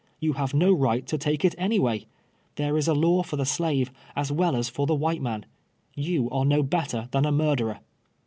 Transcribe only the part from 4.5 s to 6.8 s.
as for the white man. You are no